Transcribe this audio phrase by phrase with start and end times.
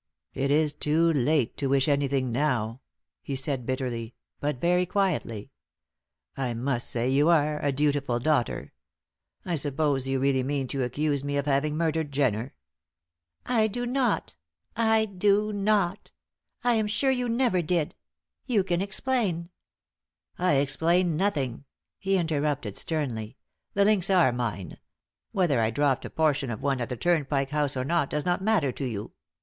[0.33, 2.81] "It is too late to wish anything now,"
[3.21, 5.51] he said, bitterly, but very quietly.
[6.35, 8.73] "I must say you are a dutiful daughter.
[9.45, 12.55] I suppose you really mean to accuse me of having murdered Jenner?"
[13.45, 14.35] "I do not
[14.75, 16.11] I do not.
[16.63, 17.93] I am sure you never did.
[18.47, 19.49] You can explain."
[20.39, 21.65] "I explain nothing,"
[21.99, 23.37] he interrupted, sternly.
[23.75, 24.79] "The links are mine.
[25.31, 28.41] Whether I dropped a portion of one at the Turnpike House or not does not
[28.41, 29.11] matter to you.